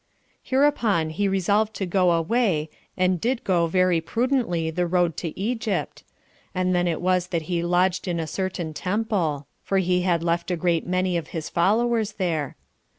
[0.47, 0.55] 2.
[0.55, 6.03] Hereupon he resolved to go away, and did go very prudently the road to Egypt;
[6.55, 10.49] and then it was that he lodged in a certain temple; for he had left
[10.49, 12.55] a great many of his followers there.